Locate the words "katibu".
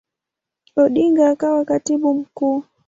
1.65-2.13